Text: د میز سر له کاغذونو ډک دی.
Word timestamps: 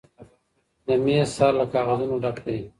د 0.85 0.87
میز 1.03 1.27
سر 1.37 1.51
له 1.59 1.65
کاغذونو 1.73 2.15
ډک 2.23 2.37
دی. 2.45 2.59